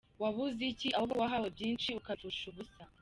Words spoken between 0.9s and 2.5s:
Ahubwo ko wahawe byinshi ukabipfusha